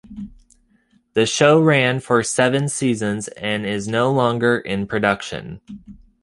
[1.13, 5.61] The show ran for seven seasons and is no longer in production.